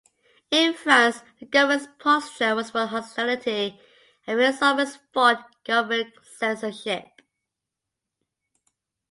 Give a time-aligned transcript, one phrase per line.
[0.49, 3.79] In France, the government's posture was one of hostility
[4.25, 7.21] and philosophers fought government censorship.